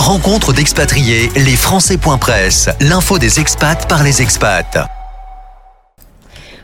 [0.00, 4.99] Rencontre d'expatriés, les Français.press, l'info des expats par les expats.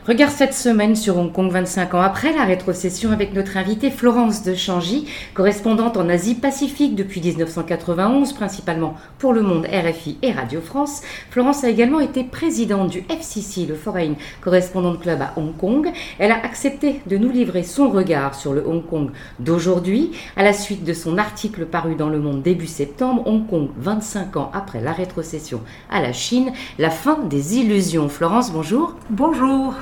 [0.07, 4.41] Regarde cette semaine sur Hong Kong 25 ans après la rétrocession avec notre invitée Florence
[4.41, 11.01] de Changy, correspondante en Asie-Pacifique depuis 1991, principalement pour Le Monde, RFI et Radio France.
[11.29, 15.91] Florence a également été présidente du FCC, le Foreign Correspondent Club à Hong Kong.
[16.19, 20.11] Elle a accepté de nous livrer son regard sur le Hong Kong d'aujourd'hui.
[20.37, 24.37] À la suite de son article paru dans Le Monde début septembre, Hong Kong 25
[24.37, 25.59] ans après la rétrocession
[25.91, 28.07] à la Chine, la fin des illusions.
[28.07, 28.95] Florence, bonjour.
[29.09, 29.73] Bonjour.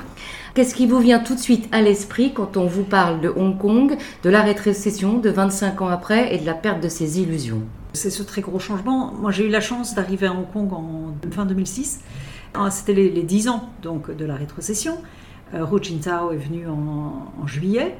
[0.56, 3.58] Qu'est-ce qui vous vient tout de suite à l'esprit quand on vous parle de Hong
[3.58, 7.60] Kong, de la rétrocession de 25 ans après et de la perte de ses illusions?
[7.92, 9.12] C'est ce très gros changement.
[9.12, 12.00] Moi, j'ai eu la chance d'arriver à Hong Kong en fin 2006.
[12.54, 14.96] Ah, c'était les, 10 ans donc, de la rétrocession.
[15.52, 17.94] Euh, Hu Jintao est venu en, juillet.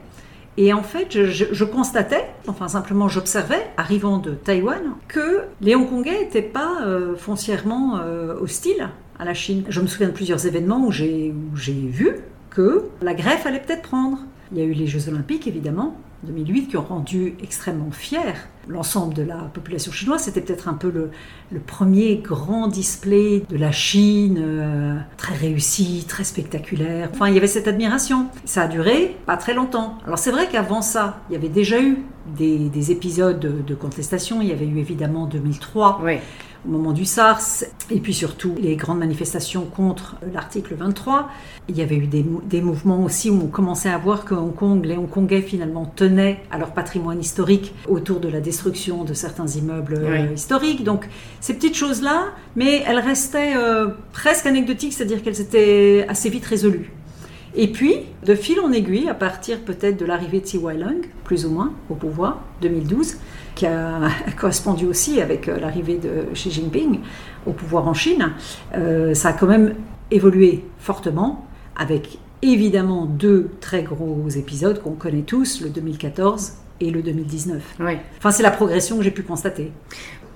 [0.56, 6.40] Et en fait, je, constatais, enfin simplement j'observais, arrivant de Taïwan, que les Hongkongais n'étaient
[6.40, 9.64] pas euh, foncièrement euh, hostiles à la Chine.
[9.68, 12.16] Je me souviens de plusieurs événements où j'ai vu
[12.56, 14.18] que la greffe allait peut-être prendre.
[14.50, 18.34] Il y a eu les Jeux Olympiques, évidemment, 2008, qui ont rendu extrêmement fier
[18.66, 20.22] l'ensemble de la population chinoise.
[20.22, 26.24] C'était peut-être un peu le, premier grand display de la Chine, euh, très réussi, très
[26.24, 27.10] spectaculaire.
[27.12, 28.28] Enfin, il y avait cette admiration.
[28.46, 29.98] Ça a duré pas très longtemps.
[30.06, 31.98] Alors c'est vrai qu'avant ça, il y avait déjà eu
[32.38, 34.40] des, épisodes de, de, contestation.
[34.40, 36.00] Il y avait eu évidemment 2003.
[36.02, 36.14] Oui
[36.66, 41.28] au moment du SARS, et puis surtout les grandes manifestations contre l'article 23.
[41.68, 44.84] Il y avait eu des, mouvements aussi où on commençait à voir que Hong Kong,
[44.84, 49.94] les Hongkongais finalement tenaient à leur patrimoine historique autour de la destruction de certains immeubles
[49.94, 50.84] euh, historiques.
[50.84, 51.08] Donc
[51.40, 56.90] ces petites choses-là, mais elles restaient euh, presque anecdotiques, c'est-à-dire qu'elles étaient assez vite résolues.
[57.58, 61.46] Et puis, de fil en aiguille, à partir peut-être de l'arrivée de Tsai Wai-lung, plus
[61.46, 63.16] ou moins, au pouvoir, 2012,
[63.54, 67.00] qui a correspondu aussi avec euh, l'arrivée de Xi Jinping
[67.46, 68.32] au pouvoir en Chine,
[68.74, 69.74] euh, ça a quand même
[70.10, 71.46] évolué fortement,
[71.76, 77.76] avec évidemment deux très gros épisodes qu'on connaît tous, le 2014 et le 2019.
[77.80, 77.92] Oui.
[78.18, 79.72] Enfin, c'est la progression que j'ai pu constater.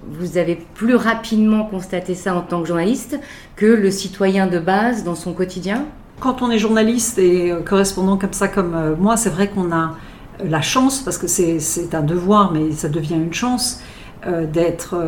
[0.09, 3.21] Vous avez plus rapidement constaté ça en tant que journaliste
[3.57, 5.85] que le citoyen de base dans son quotidien?
[6.21, 9.73] Quand on est journaliste et euh, correspondant comme ça, comme euh, moi, c'est vrai qu'on
[9.73, 9.97] a
[10.41, 13.81] euh, la chance, parce que c'est un devoir, mais ça devient une chance,
[14.53, 15.03] d'être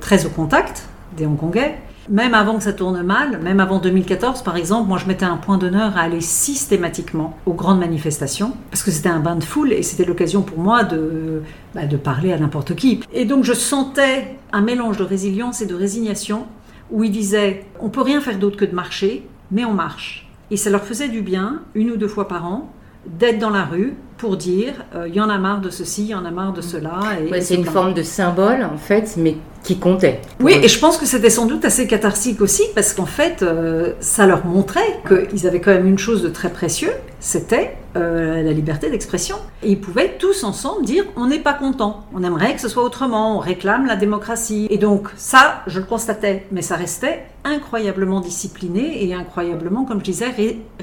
[0.00, 1.76] très au contact des Hongkongais.
[2.08, 5.36] Même avant que ça tourne mal, même avant 2014 par exemple, moi je mettais un
[5.36, 9.72] point d'honneur à aller systématiquement aux grandes manifestations, parce que c'était un bain de foule
[9.72, 11.42] et c'était l'occasion pour moi de,
[11.76, 13.02] bah, de parler à n'importe qui.
[13.12, 16.46] Et donc je sentais un mélange de résilience et de résignation,
[16.90, 20.25] où ils disaient, on peut rien faire d'autre que de marcher, mais on marche.
[20.50, 22.70] Et ça leur faisait du bien, une ou deux fois par an,
[23.06, 26.08] d'être dans la rue pour dire euh, il y en a marre de ceci, il
[26.08, 27.00] y en a marre de cela.
[27.40, 30.20] C'est une forme de symbole en fait, mais qui comptait.
[30.40, 33.94] Oui, et je pense que c'était sans doute assez catharsique aussi parce qu'en fait, euh,
[33.98, 38.52] ça leur montrait qu'ils avaient quand même une chose de très précieux, c'était euh, la
[38.52, 39.36] liberté d'expression.
[39.64, 42.84] Et ils pouvaient tous ensemble dire on n'est pas content, on aimerait que ce soit
[42.84, 44.68] autrement, on réclame la démocratie.
[44.70, 50.04] Et donc ça, je le constatais, mais ça restait incroyablement discipliné et incroyablement, comme je
[50.04, 50.26] disais,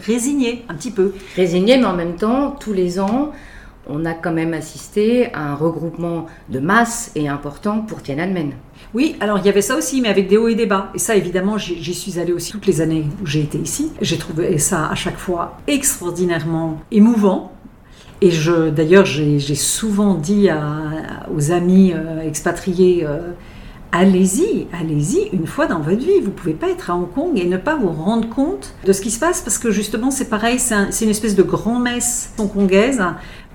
[0.05, 1.13] résigné un petit peu.
[1.37, 3.31] Résigné, mais en même temps, tous les ans,
[3.87, 8.53] on a quand même assisté à un regroupement de masse et important pour Tiananmen.
[8.93, 10.89] Oui, alors il y avait ça aussi, mais avec des hauts et des bas.
[10.93, 13.91] Et ça, évidemment, j'y suis allée aussi toutes les années où j'ai été ici.
[14.01, 17.51] J'ai trouvé ça à chaque fois extraordinairement émouvant.
[18.21, 20.47] Et je, d'ailleurs, j'ai souvent dit
[21.35, 23.05] aux amis euh, expatriés.
[23.05, 23.31] Euh,
[23.93, 26.19] allez-y, allez-y une fois dans votre vie.
[26.21, 29.01] Vous pouvez pas être à Hong Kong et ne pas vous rendre compte de ce
[29.01, 33.03] qui se passe parce que justement c'est pareil, c'est une espèce de grand-messe hongkongaise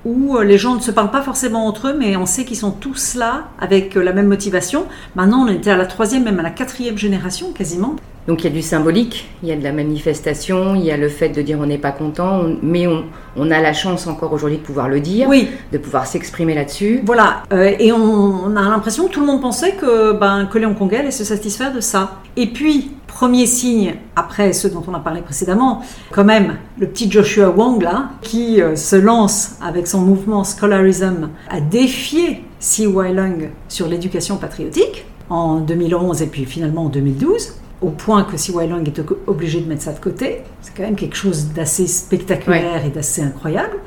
[0.04, 2.56] où euh, les gens ne se parlent pas forcément entre eux, mais on sait qu'ils
[2.56, 4.86] sont tous là avec euh, la même motivation.
[5.14, 7.96] Maintenant, on était à la troisième, même à la quatrième génération quasiment.
[8.28, 10.98] Donc il y a du symbolique, il y a de la manifestation, il y a
[10.98, 14.58] le fait de dire on n'est pas content, mais on, a la chance encore aujourd'hui
[14.58, 15.48] de pouvoir le dire, oui.
[15.72, 17.00] de pouvoir s'exprimer là-dessus.
[17.06, 20.66] Voilà, euh, et on, a l'impression que tout le monde pensait que, ben, que les
[20.66, 22.20] Hongkongais allaient se satisfaire de ça.
[22.36, 25.80] Et puis, premier signe, après ceux dont on a parlé précédemment,
[26.12, 31.30] quand même, le petit Joshua Wong, là, qui euh, se lance avec son mouvement Scholarism
[31.48, 37.90] à défier Si Wai-lung sur l'éducation patriotique en 2011 et puis finalement en 2012 au
[37.90, 40.42] point que Si Wai-lung est obligé de mettre ça de côté.
[40.62, 43.78] C'est quand même quelque chose d'assez spectaculaire et d'assez incroyable.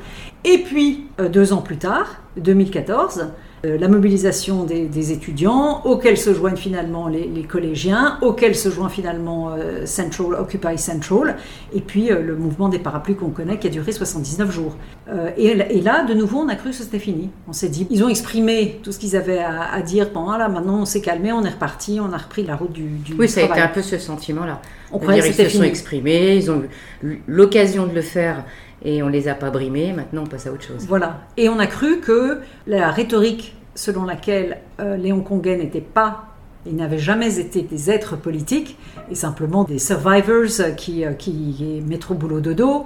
[0.44, 3.24] Et puis, euh, deux ans plus tard, 2014, euh,
[3.64, 9.86] la mobilisation des, étudiants, auxquels se joignent finalement les, collégiens, auxquels se joint finalement euh,
[9.86, 11.36] Central, Occupy Central,
[11.74, 14.76] et puis euh, le mouvement des parapluies qu'on connaît qui a duré 79 jours.
[15.36, 17.30] Et, là, de nouveau, on a cru que c'était fini.
[17.46, 20.10] On s'est dit, ils ont exprimé tout ce qu'ils avaient à, dire.
[20.12, 22.84] Bon, là, maintenant, on s'est calmé, on est reparti, on a repris la route du,
[22.84, 24.60] du Oui, ça a été un peu ce sentiment-là.
[24.90, 26.62] On croyait que c'était Ils se sont exprimés, ils ont
[27.02, 28.44] eu l'occasion de le faire
[28.84, 29.92] et on les a pas brimés.
[29.92, 30.86] Maintenant, on passe à autre chose.
[30.88, 31.20] Voilà.
[31.36, 36.32] Et on a cru que la rhétorique selon laquelle euh, les Hongkongais n'étaient pas
[36.64, 38.78] ils n'avaient jamais été des êtres politiques
[39.10, 42.84] et simplement des survivors qui, euh, qui mettent au boulot dodo.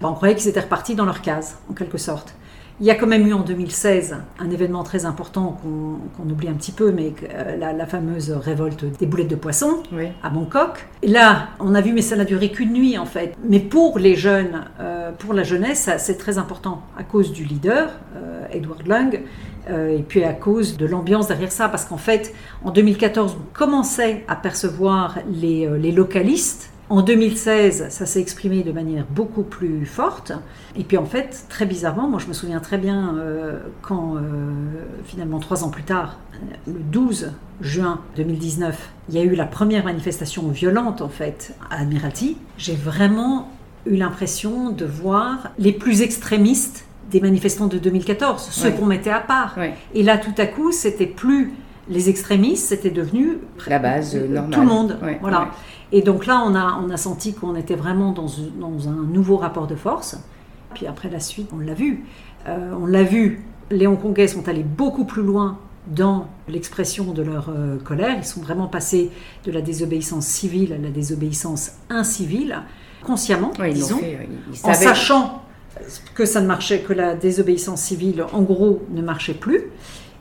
[0.00, 2.34] Ben, on croyait qu'ils étaient repartis dans leur case, en quelque sorte.
[2.80, 6.52] Il y a quand même eu en 2016 un événement très important qu'on oublie un
[6.52, 9.82] petit peu, mais euh, la, fameuse révolte des boulettes de poisson
[10.22, 10.86] à Bangkok.
[11.02, 13.34] Et là, on a vu, mais ça n'a duré qu'une nuit en fait.
[13.42, 17.90] Mais pour les jeunes, euh, pour la jeunesse, c'est très important à cause du leader,
[18.16, 19.22] euh, Edward Lung,
[19.70, 22.32] et puis à cause de l'ambiance derrière ça, parce qu'en fait,
[22.64, 28.72] en 2014, on commençait à percevoir les, les localistes en 2016, ça s'est exprimé de
[28.72, 30.32] manière beaucoup plus forte.
[30.76, 34.20] Et puis en fait, très bizarrement, moi je me souviens très bien euh, quand euh,
[35.04, 36.18] finalement trois ans plus tard,
[36.66, 41.82] le 12 juin 2019, il y a eu la première manifestation violente en fait à
[41.82, 42.38] Admiralty.
[42.56, 43.50] J'ai vraiment
[43.84, 49.20] eu l'impression de voir les plus extrémistes des manifestants de 2014, ceux qu'on mettait à
[49.20, 49.56] part.
[49.94, 51.52] Et là, tout à coup, c'était plus
[51.88, 54.50] les extrémistes, c'était devenu la base normale.
[54.50, 54.98] Tout le monde.
[55.20, 55.50] voilà.
[55.90, 58.26] Et donc là, on a, on a senti qu'on était vraiment dans,
[58.60, 60.18] dans, un nouveau rapport de force.
[60.74, 62.04] Puis après la suite, on l'a vu.
[62.46, 67.48] Euh, on l'a vu, les Hongkongais sont allés beaucoup plus loin dans l'expression de leur
[67.48, 68.16] euh, colère.
[68.18, 69.10] Ils sont vraiment passés
[69.44, 72.62] de la désobéissance civile à la désobéissance incivile,
[73.02, 74.00] consciemment, disons,
[74.64, 75.42] en sachant
[76.14, 79.64] que ça ne marchait, que la désobéissance civile, en gros, ne marchait plus.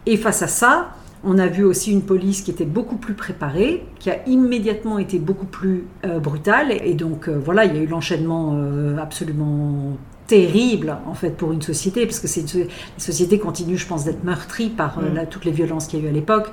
[0.05, 0.91] Et face à ça,
[1.23, 5.19] on a vu aussi une police qui était beaucoup plus préparée, qui a immédiatement été
[5.19, 6.71] beaucoup plus euh, brutale.
[6.71, 9.97] Et donc euh, voilà, il y a eu l'enchaînement euh, absolument
[10.27, 12.67] terrible en fait pour une société, parce que c'est une,
[12.97, 15.27] société continue, je pense, d'être meurtrie par mm.
[15.29, 16.51] toutes les violences qu'il y a eu à l'époque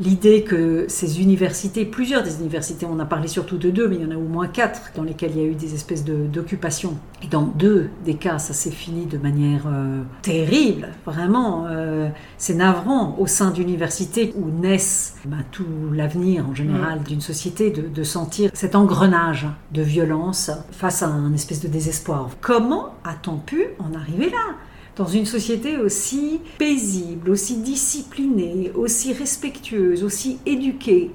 [0.00, 4.02] l'idée que ces universités, plusieurs des universités, on a parlé surtout de deux, mais il
[4.02, 6.96] y en a au moins quatre dans lesquelles il y a eu des espèces d'occupation.
[7.22, 11.66] Et dans deux des cas, ça s'est fini de manière euh, terrible, vraiment.
[11.66, 17.70] Euh, c'est navrant au sein d'universités où naissent ben, tout l'avenir en général d'une société
[17.70, 22.30] de, de sentir cet engrenage de violence face à un espèce de désespoir.
[22.40, 24.54] Comment a-t-on pu en arriver là?
[24.94, 31.10] Dans une société aussi paisible, aussi disciplinée, aussi respectueuse, aussi éduquée.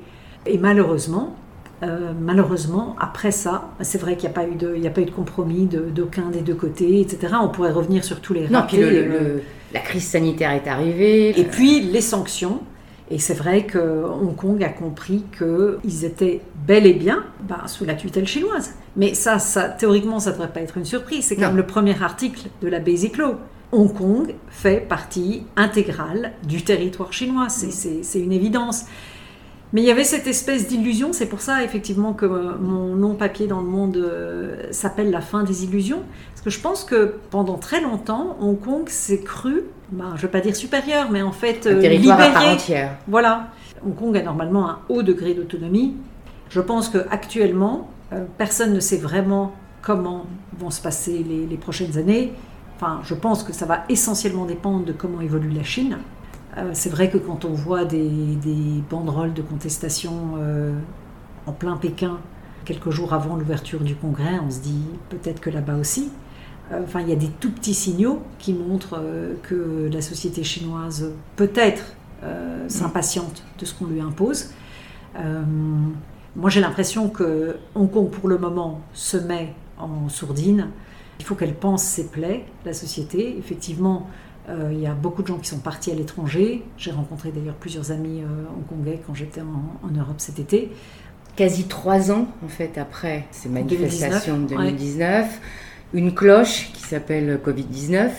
[0.45, 1.35] Et malheureusement,
[1.83, 5.05] euh, malheureusement, après ça, c'est vrai qu'il n'y a, pas eu de, a pas eu
[5.05, 7.33] de compromis d'aucun des deux côtés, etc.
[7.41, 8.79] On pourrait revenir sur tous les non, puis
[9.73, 11.37] la crise sanitaire est arrivée.
[11.39, 12.61] Et puis les sanctions.
[13.11, 17.85] Et c'est vrai que Hong Kong a compris qu'ils étaient bel et bien bah, sous
[17.85, 18.75] la tutelle chinoise.
[18.95, 21.25] Mais ça, ça théoriquement, ça ne devrait pas être une surprise.
[21.25, 23.35] C'est comme le premier article de la Basic Law.
[23.73, 28.85] Hong Kong fait partie intégrale du territoire chinois, c'est une évidence.
[29.73, 33.47] Mais il y avait cette espèce d'illusion, c'est pour ça effectivement que mon nom papier
[33.47, 37.57] dans le monde euh, s'appelle La fin des illusions, parce que je pense que pendant
[37.57, 41.31] très longtemps, Hong Kong s'est cru, ben, je ne vais pas dire supérieur, mais en
[41.31, 42.11] fait libéré.
[42.11, 42.97] À part entière.
[43.07, 43.47] Voilà.
[43.85, 45.95] Hong Kong a normalement un haut degré d'autonomie.
[46.49, 50.27] Je pense qu'actuellement, euh, personne ne sait vraiment comment
[50.57, 52.31] vont se passer les prochaines années
[53.03, 55.97] je pense que ça va essentiellement dépendre de comment évolue la Chine.
[56.57, 58.37] Euh, c'est vrai que quand on voit des,
[58.89, 60.73] banderoles de contestation euh,
[61.47, 62.19] en plein Pékin,
[62.65, 66.11] quelques jours avant l'ouverture du congrès, on se dit peut-être que là-bas aussi.
[66.71, 69.01] Euh, enfin, il y a des tout petits signaux qui montrent
[69.43, 71.95] que la société chinoise peut-être
[72.69, 74.51] s'impatiente de ce qu'on lui impose.
[75.13, 80.69] moi, j'ai l'impression que Hong Kong, pour le moment, se met en sourdine
[81.19, 83.37] il faut qu'elle pense ses plaies, la société.
[83.37, 84.07] Effectivement,
[84.49, 86.63] il y a beaucoup de gens qui sont partis à l'étranger.
[86.77, 88.25] J'ai rencontré d'ailleurs plusieurs amis euh,
[88.57, 90.71] hongkongais quand j'étais en, Europe cet été.
[91.35, 95.39] Quasi trois ans, en fait, après ces manifestations de 2019,
[95.93, 98.09] une cloche qui s'appelle Covid-19,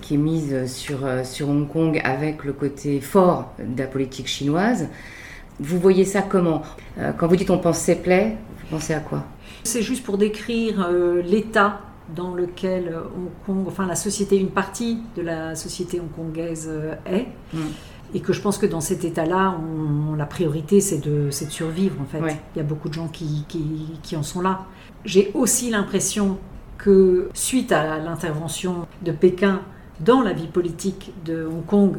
[0.00, 4.26] qui est mise sur, euh, sur Hong Kong avec le côté fort de la politique
[4.26, 4.88] chinoise.
[5.60, 6.62] Vous voyez ça comment?
[7.18, 9.24] Quand vous dites on pense ses plaies, vous pensez à quoi?
[9.62, 10.88] C'est juste pour décrire
[11.22, 11.82] l'état
[12.14, 17.26] dans lequel Hong Kong, enfin la société, une partie de la société hongkongaise euh, est.
[17.52, 17.58] Mm.
[18.12, 19.56] Et que je pense que dans cet état-là,
[20.18, 22.18] la priorité, c'est de, de, survivre, en fait.
[22.56, 23.44] Il y a beaucoup de gens qui,
[24.02, 24.66] qui, en sont là.
[25.04, 26.36] J'ai aussi l'impression
[26.76, 29.60] que, suite à l'intervention de Pékin
[30.00, 31.98] dans la vie politique de Hong Kong,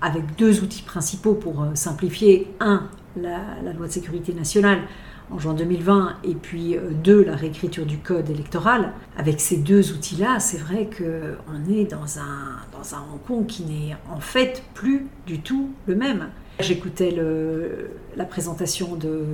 [0.00, 2.50] avec deux outils principaux pour euh, simplifier.
[2.60, 2.84] Un,
[3.20, 4.78] la, la, loi de sécurité nationale
[5.30, 8.92] en juin 2020, et puis euh, deux, la réécriture du code électoral.
[9.16, 14.20] Avec ces deux outils-là, c'est vrai qu'on est dans un, Hong Kong qui n'est en
[14.20, 16.28] fait plus du tout le même.
[16.60, 17.12] J'écoutais
[18.16, 19.24] la présentation de,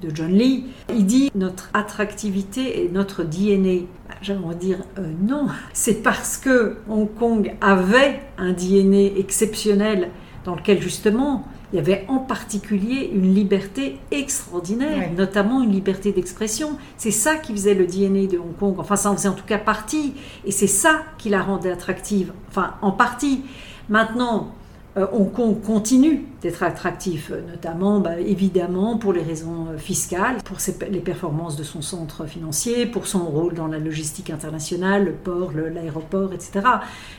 [0.00, 0.66] de, John Lee.
[0.88, 3.86] Il dit notre attractivité et notre DNA.
[4.22, 10.08] J'aimerais dire euh, non, c'est parce que Hong Kong avait un DNA exceptionnel
[10.44, 16.78] dans lequel justement il y avait en particulier une liberté extraordinaire, notamment une liberté d'expression.
[16.96, 18.76] C'est ça qui faisait le DNA de Hong Kong.
[18.78, 20.14] Enfin, ça en faisait en tout cas partie.
[20.46, 22.32] Et c'est ça qui la rendait attractive.
[22.48, 23.42] Enfin, en partie.
[23.90, 24.54] Maintenant,
[24.98, 30.56] euh, Hong Kong continue d'être attractif, notamment bah, évidemment pour les raisons euh, fiscales, pour
[30.90, 35.52] les performances de son centre financier, pour son rôle dans la logistique internationale, le port,
[35.52, 36.66] l'aéroport, etc.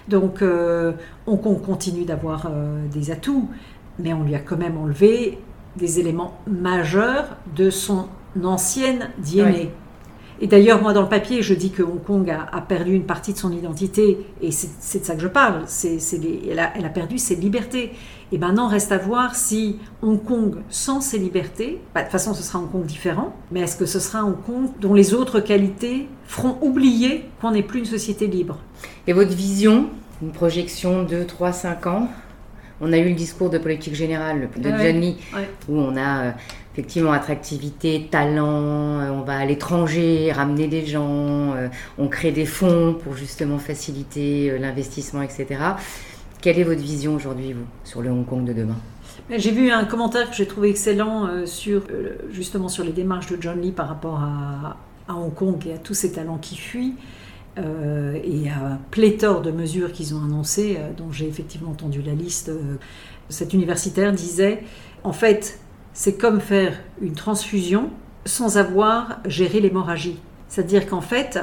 [0.07, 0.93] Donc euh,
[1.25, 2.51] Hong Kong continue d'avoir
[2.91, 3.47] des atouts,
[3.99, 5.37] mais on lui a quand même enlevé
[5.75, 8.07] des éléments majeurs de son
[8.43, 9.69] ancienne DNA.
[10.41, 13.33] Et d'ailleurs, moi, dans le papier, je dis que Hong Kong a, perdu une partie
[13.33, 15.65] de son identité, et c'est de ça que je parle.
[15.83, 17.91] Elle, a, elle, a, perdu ses libertés.
[18.31, 22.33] Et maintenant, reste à voir si Hong Kong, sans ses libertés, bah, de toute façon,
[22.33, 25.41] ce sera Hong Kong différent, mais est-ce que ce sera Hong Kong dont les autres
[25.41, 28.59] qualités feront oublier qu'on n'est plus une société libre?
[29.07, 29.89] Et votre vision,
[30.21, 32.07] une projection de 3, 5 ans?
[32.81, 35.17] On a eu le discours de politique générale de ah John Lee,
[35.67, 36.31] où on a euh,
[36.73, 41.67] effectivement attractivité, talent, euh, on va à l'étranger, ramener des gens, euh,
[41.97, 45.47] on crée des fonds pour justement faciliter l'investissement, etc.
[46.41, 48.77] Quelle est votre vision aujourd'hui, vous, sur le Hong Kong de demain?
[49.29, 51.83] J'ai vu un commentaire que j'ai trouvé excellent sur
[52.31, 55.77] justement sur les démarches de John Lee par rapport à, à Hong Kong et à
[55.77, 56.95] tous ces talents qui fuient.
[57.59, 62.13] Euh, et à pléthore de mesures qu'ils ont annoncées, euh, dont j'ai effectivement entendu la
[62.13, 62.49] liste.
[62.49, 62.75] Euh,
[63.27, 64.63] cet universitaire disait,
[65.03, 65.59] en fait,
[65.93, 67.89] c'est comme faire une transfusion
[68.25, 70.17] sans avoir géré l'hémorragie.
[70.47, 71.39] C'est-à-dire qu'en fait,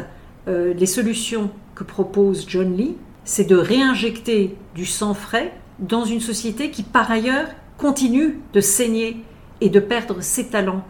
[0.47, 6.71] les solutions que propose John Lee, c'est de réinjecter du sang frais dans une société
[6.71, 9.19] qui, par ailleurs, continue de saigner
[9.61, 10.85] et de perdre ses talents.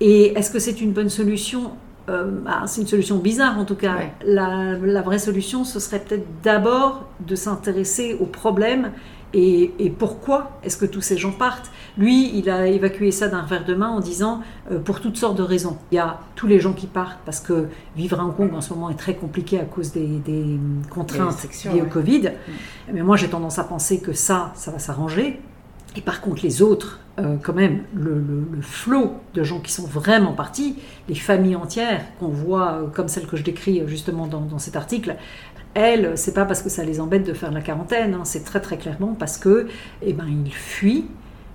[0.00, 1.72] Et est-ce que c'est une bonne solution?
[2.08, 3.96] Euh, bah, c'est une solution bizarre en tout cas.
[4.24, 8.92] La, vraie solution, ce serait peut-être d'abord de s'intéresser aux problèmes
[9.34, 11.70] et, pourquoi est-ce que tous ces gens partent.
[11.98, 15.36] Lui, il a évacué ça d'un revers de main en disant euh, pour toutes sortes
[15.36, 15.76] de raisons.
[15.92, 18.62] Il y a tous les gens qui partent parce que vivre à Hong Kong en
[18.62, 20.58] ce moment est très compliqué à cause des,
[20.88, 22.30] contraintes liées au Covid.
[22.92, 25.40] Mais moi, j'ai tendance à penser que ça, ça va s'arranger.
[25.96, 30.32] Et par contre, les autres, euh, quand même, le, flot de gens qui sont vraiment
[30.32, 30.76] partis,
[31.08, 34.76] les familles entières qu'on voit, euh, comme celles que je décris euh, justement dans, cet
[34.76, 35.16] article,
[35.72, 38.60] elles, c'est pas parce que ça les embête de faire la quarantaine, hein, c'est très
[38.60, 39.68] très clairement parce que,
[40.02, 41.06] eh ben, ils fuient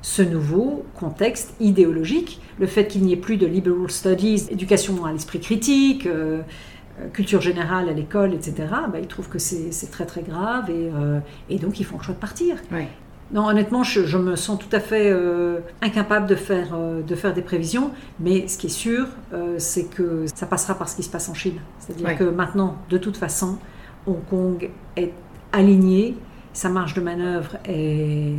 [0.01, 5.11] ce nouveau contexte idéologique, le fait qu'il n'y ait plus de liberal studies, éducation à
[5.11, 6.07] l'esprit critique.
[7.13, 8.53] culture générale à l'école, etc.,
[8.91, 10.89] bah, ils trouvent que c'est très très grave et,
[11.53, 12.55] et, donc ils font le choix de partir.
[13.33, 17.33] Non, honnêtement, je, me sens tout à fait euh, incapable de faire, euh, de faire
[17.33, 21.03] des prévisions, mais ce qui est sûr, euh, c'est que ça passera par ce qui
[21.03, 21.59] se passe en Chine.
[21.79, 23.57] C'est-à-dire que maintenant, de toute façon,
[24.05, 25.13] Hong Kong est
[25.53, 26.17] aligné,
[26.51, 28.35] sa marge de manœuvre est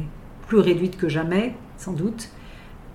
[0.47, 2.29] plus réduite que jamais, sans doute.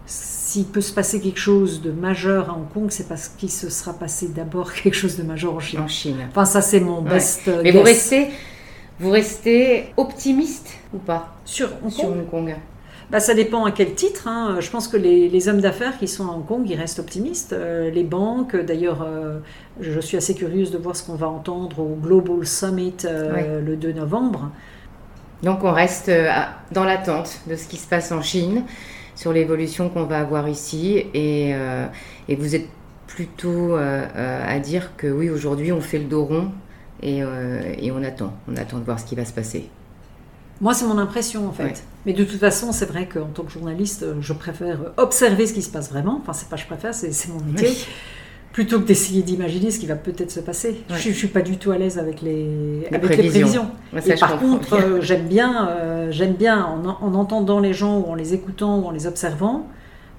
[0.06, 3.72] S'il peut se passer quelque chose de majeur à Hong Kong, c'est parce qu'il se
[3.72, 5.80] sera passé d'abord quelque chose de majeur en Chine.
[5.80, 6.18] En Chine.
[6.30, 7.50] Enfin, ça, c'est mon best.
[7.64, 8.28] Mais vous restez
[9.00, 12.56] vous restez optimiste ou pas sur Hong Kong,
[13.10, 14.28] bah, ça dépend à quel titre.
[14.28, 14.58] Hein.
[14.60, 17.54] Je pense que les, hommes d'affaires qui sont à Hong Kong, ils restent optimistes.
[17.54, 19.40] Euh, les banques, d'ailleurs, euh,
[19.80, 23.76] je suis assez curieuse de voir ce qu'on va entendre au Global Summit euh, le
[23.78, 24.52] 2 novembre.
[25.44, 26.12] Donc on reste
[26.72, 28.64] dans l'attente de ce qui se passe en Chine,
[29.16, 31.06] sur l'évolution qu'on va avoir ici.
[31.14, 31.52] Et,
[32.28, 32.66] et vous êtes
[33.06, 36.50] plutôt à dire que oui, aujourd'hui, on fait le dos rond
[37.04, 39.70] euh, et, on attend, on attend de voir ce qui va se passer.
[40.60, 41.84] Moi, c'est mon impression en fait.
[42.06, 45.62] Mais de toute façon, c'est vrai qu'en tant que journaliste, je préfère observer ce qui
[45.62, 46.20] se passe vraiment.
[46.22, 47.70] Enfin, c'est pas je préfère, c'est mon métier.
[48.54, 50.82] Plutôt que d'essayer d'imaginer ce qui va peut-être se passer.
[50.90, 53.70] Je, ne suis pas du tout à l'aise avec les, avec les prévisions.
[54.04, 58.16] et par contre, euh, j'aime bien, euh, j'aime bien en, entendant les gens ou en
[58.16, 59.68] les écoutant ou en les observant,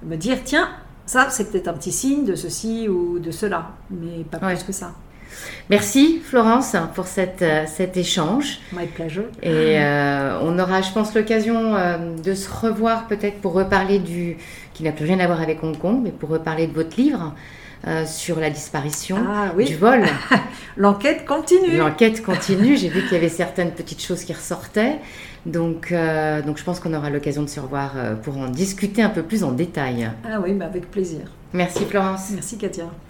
[0.05, 0.69] me dire tiens,
[1.05, 4.71] ça c'est peut-être un petit signe de ceci ou de cela, mais pas plus que
[4.71, 4.93] ça.
[5.69, 8.59] Merci Florence pour cette, euh, cet échange.
[8.73, 9.25] My pleasure.
[9.43, 14.37] Et euh, on aura, je pense, l'occasion euh, de se revoir peut-être pour reparler du,
[14.73, 17.35] qui n'a plus rien à voir avec Hong Kong, mais pour reparler de votre livre.
[18.05, 19.63] sur la disparition ah, oui.
[19.63, 20.03] du vol.
[20.75, 21.77] L'enquête continue.
[21.77, 22.75] L'enquête continue.
[22.81, 24.97] J'ai vu qu'il y avait certaines petites choses qui ressortaient.
[25.45, 27.93] Donc, euh, donc je pense qu'on aura l'occasion de se revoir
[28.23, 30.11] pour en discuter un peu plus en détail.
[30.25, 31.21] Ah oui, mais avec plaisir.
[31.53, 32.31] Merci Florence.
[32.31, 32.89] Merci Katia.